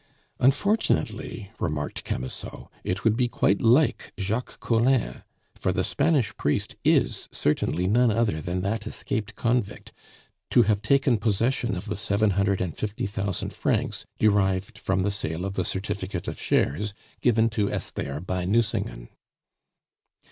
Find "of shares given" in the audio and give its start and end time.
16.27-17.47